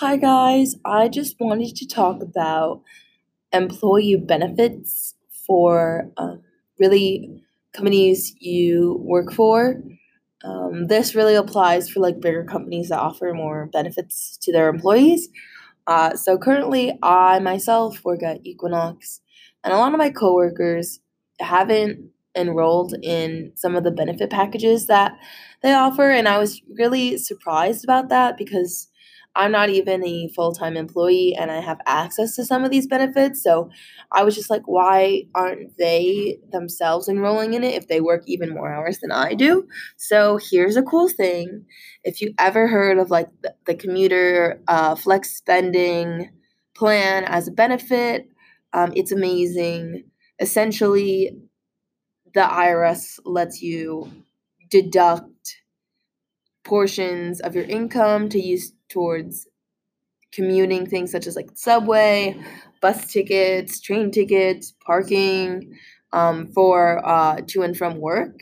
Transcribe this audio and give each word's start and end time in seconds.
Hi, 0.00 0.16
guys. 0.16 0.76
I 0.84 1.08
just 1.08 1.34
wanted 1.40 1.74
to 1.74 1.84
talk 1.84 2.22
about 2.22 2.82
employee 3.52 4.14
benefits 4.14 5.16
for 5.44 6.08
um, 6.16 6.42
really 6.78 7.42
companies 7.72 8.32
you 8.38 9.00
work 9.00 9.32
for. 9.32 9.82
Um, 10.44 10.86
this 10.86 11.16
really 11.16 11.34
applies 11.34 11.90
for 11.90 11.98
like 11.98 12.20
bigger 12.20 12.44
companies 12.44 12.90
that 12.90 13.00
offer 13.00 13.32
more 13.34 13.66
benefits 13.72 14.38
to 14.42 14.52
their 14.52 14.68
employees. 14.68 15.30
Uh, 15.88 16.14
so 16.14 16.38
currently, 16.38 16.96
I 17.02 17.40
myself 17.40 18.04
work 18.04 18.22
at 18.22 18.46
Equinox, 18.46 19.20
and 19.64 19.74
a 19.74 19.78
lot 19.78 19.94
of 19.94 19.98
my 19.98 20.10
coworkers 20.10 21.00
haven't 21.40 22.10
enrolled 22.36 22.94
in 23.02 23.50
some 23.56 23.74
of 23.74 23.82
the 23.82 23.90
benefit 23.90 24.30
packages 24.30 24.86
that 24.86 25.18
they 25.60 25.72
offer, 25.72 26.08
and 26.08 26.28
I 26.28 26.38
was 26.38 26.62
really 26.78 27.18
surprised 27.18 27.82
about 27.82 28.10
that 28.10 28.38
because 28.38 28.86
I'm 29.34 29.52
not 29.52 29.68
even 29.68 30.04
a 30.04 30.28
full 30.28 30.52
time 30.52 30.76
employee 30.76 31.36
and 31.38 31.50
I 31.50 31.60
have 31.60 31.78
access 31.86 32.34
to 32.36 32.44
some 32.44 32.64
of 32.64 32.70
these 32.70 32.86
benefits. 32.86 33.42
So 33.42 33.70
I 34.10 34.24
was 34.24 34.34
just 34.34 34.50
like, 34.50 34.62
why 34.66 35.24
aren't 35.34 35.76
they 35.78 36.38
themselves 36.50 37.08
enrolling 37.08 37.54
in 37.54 37.62
it 37.62 37.74
if 37.74 37.86
they 37.86 38.00
work 38.00 38.24
even 38.26 38.50
more 38.50 38.72
hours 38.72 38.98
than 38.98 39.12
I 39.12 39.34
do? 39.34 39.68
So 39.96 40.38
here's 40.50 40.76
a 40.76 40.82
cool 40.82 41.08
thing. 41.08 41.64
If 42.02 42.20
you 42.20 42.34
ever 42.38 42.66
heard 42.66 42.98
of 42.98 43.10
like 43.10 43.28
the, 43.42 43.54
the 43.66 43.74
commuter 43.74 44.60
uh, 44.66 44.96
flex 44.96 45.36
spending 45.36 46.30
plan 46.74 47.24
as 47.24 47.48
a 47.48 47.52
benefit, 47.52 48.28
um, 48.72 48.92
it's 48.96 49.12
amazing. 49.12 50.04
Essentially, 50.40 51.30
the 52.34 52.40
IRS 52.40 53.18
lets 53.24 53.62
you 53.62 54.10
deduct 54.70 55.56
portions 56.64 57.40
of 57.40 57.54
your 57.54 57.64
income 57.64 58.28
to 58.28 58.40
use 58.40 58.72
towards 58.88 59.46
commuting 60.32 60.86
things 60.86 61.10
such 61.10 61.26
as 61.26 61.36
like 61.36 61.50
subway, 61.54 62.36
bus 62.80 63.12
tickets, 63.12 63.80
train 63.80 64.10
tickets, 64.10 64.74
parking 64.84 65.76
um, 66.12 66.46
for 66.48 67.06
uh, 67.06 67.40
to 67.46 67.62
and 67.62 67.76
from 67.76 67.98
work. 67.98 68.40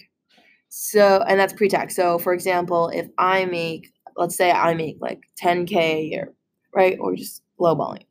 So, 0.68 1.24
and 1.26 1.38
that's 1.38 1.52
pre 1.52 1.68
tax. 1.68 1.96
So, 1.96 2.18
for 2.18 2.32
example, 2.32 2.88
if 2.88 3.08
I 3.18 3.44
make, 3.46 3.92
let's 4.16 4.36
say 4.36 4.50
I 4.50 4.74
make 4.74 4.98
like 5.00 5.20
10K 5.42 5.74
a 5.76 6.02
year, 6.02 6.34
right? 6.74 6.98
Or 7.00 7.14
just 7.14 7.42
lowballing. 7.60 8.04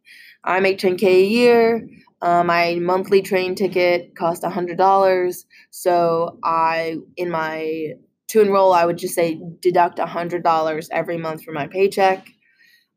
I 0.43 0.59
make 0.59 0.79
10K 0.79 1.03
a 1.03 1.25
year. 1.25 1.89
Uh, 2.21 2.43
my 2.43 2.75
monthly 2.75 3.21
train 3.21 3.53
ticket 3.55 4.15
cost 4.15 4.41
$100. 4.41 5.45
So, 5.69 6.39
I, 6.43 6.97
in 7.17 7.29
my 7.29 7.93
to 8.35 8.41
enroll, 8.41 8.73
I 8.73 8.85
would 8.85 8.97
just 8.97 9.15
say 9.15 9.39
deduct 9.61 9.97
$100 9.97 10.87
every 10.91 11.17
month 11.17 11.45
from 11.45 11.53
my 11.53 11.67
paycheck. 11.67 12.27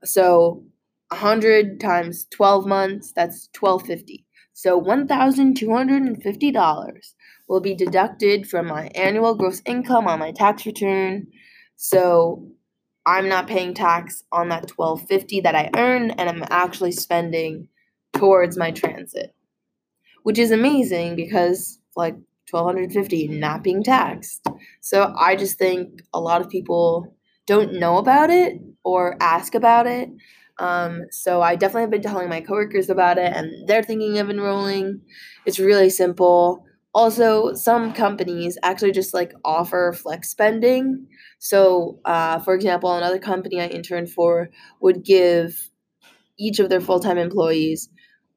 So 0.04 0.64
100 1.10 1.78
times 1.78 2.26
12 2.32 2.66
months, 2.66 3.12
that's 3.14 3.48
1250. 3.58 4.26
So 4.52 4.80
$1,250 4.80 7.14
will 7.48 7.60
be 7.60 7.76
deducted 7.76 8.48
from 8.48 8.66
my 8.66 8.88
annual 8.96 9.36
gross 9.36 9.62
income 9.64 10.08
on 10.08 10.18
my 10.18 10.32
tax 10.32 10.66
return. 10.66 11.28
So 11.76 12.48
I'm 13.06 13.28
not 13.28 13.46
paying 13.46 13.74
tax 13.74 14.24
on 14.32 14.48
that 14.48 14.72
1250 14.74 15.42
that 15.42 15.54
I 15.54 15.70
earn 15.76 16.10
and 16.10 16.28
I'm 16.28 16.42
actually 16.50 16.90
spending 16.90 17.68
towards 18.12 18.58
my 18.58 18.72
transit. 18.72 19.36
Which 20.24 20.40
is 20.40 20.50
amazing 20.50 21.14
because 21.14 21.78
like 21.94 22.16
1250 22.50 23.28
not 23.28 23.62
being 23.62 23.82
taxed. 23.82 24.46
So 24.80 25.14
I 25.18 25.36
just 25.36 25.58
think 25.58 26.02
a 26.12 26.20
lot 26.20 26.40
of 26.40 26.48
people 26.48 27.14
don't 27.46 27.74
know 27.74 27.98
about 27.98 28.30
it 28.30 28.60
or 28.84 29.16
ask 29.20 29.54
about 29.54 29.86
it. 29.86 30.08
Um, 30.58 31.04
so 31.10 31.40
I 31.40 31.56
definitely 31.56 31.82
have 31.82 31.90
been 31.90 32.02
telling 32.02 32.28
my 32.28 32.40
coworkers 32.40 32.90
about 32.90 33.18
it 33.18 33.32
and 33.32 33.68
they're 33.68 33.82
thinking 33.82 34.18
of 34.18 34.28
enrolling. 34.28 35.00
It's 35.46 35.58
really 35.58 35.90
simple. 35.90 36.64
Also, 36.94 37.54
some 37.54 37.92
companies 37.92 38.58
actually 38.62 38.92
just 38.92 39.14
like 39.14 39.32
offer 39.44 39.92
flex 39.92 40.30
spending. 40.30 41.06
So, 41.38 42.00
uh, 42.04 42.40
for 42.40 42.54
example, 42.54 42.92
another 42.92 43.20
company 43.20 43.60
I 43.60 43.68
interned 43.68 44.10
for 44.10 44.50
would 44.80 45.04
give 45.04 45.70
each 46.38 46.58
of 46.58 46.68
their 46.68 46.80
full 46.80 47.00
time 47.00 47.18
employees 47.18 47.88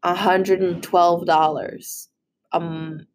$112 0.04 2.08
um, 2.52 3.08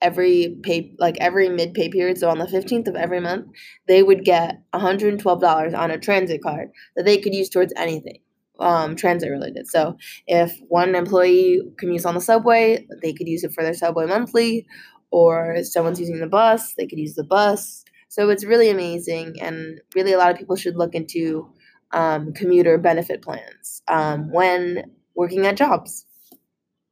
every 0.00 0.56
pay 0.62 0.94
like 0.98 1.16
every 1.20 1.48
mid 1.48 1.74
pay 1.74 1.88
period 1.88 2.18
so 2.18 2.28
on 2.28 2.38
the 2.38 2.46
15th 2.46 2.88
of 2.88 2.94
every 2.94 3.20
month 3.20 3.46
they 3.86 4.02
would 4.02 4.24
get 4.24 4.62
$112 4.74 5.78
on 5.78 5.90
a 5.90 5.98
transit 5.98 6.42
card 6.42 6.70
that 6.96 7.04
they 7.04 7.18
could 7.18 7.34
use 7.34 7.48
towards 7.48 7.72
anything 7.76 8.18
um, 8.60 8.96
transit 8.96 9.30
related. 9.30 9.68
So 9.68 9.96
if 10.26 10.58
one 10.68 10.94
employee 10.94 11.60
commutes 11.80 12.06
on 12.06 12.14
the 12.14 12.20
subway 12.20 12.86
they 13.02 13.12
could 13.12 13.28
use 13.28 13.44
it 13.44 13.52
for 13.52 13.62
their 13.62 13.74
subway 13.74 14.06
monthly 14.06 14.66
or 15.10 15.62
someone's 15.62 16.00
using 16.00 16.20
the 16.20 16.26
bus 16.26 16.74
they 16.74 16.86
could 16.86 16.98
use 16.98 17.14
the 17.14 17.24
bus. 17.24 17.84
So 18.08 18.30
it's 18.30 18.44
really 18.44 18.70
amazing 18.70 19.36
and 19.40 19.80
really 19.94 20.12
a 20.12 20.18
lot 20.18 20.30
of 20.30 20.38
people 20.38 20.56
should 20.56 20.76
look 20.76 20.94
into 20.94 21.48
um, 21.92 22.32
commuter 22.32 22.78
benefit 22.78 23.22
plans 23.22 23.82
um, 23.88 24.30
when 24.30 24.90
working 25.14 25.46
at 25.46 25.56
jobs 25.56 26.04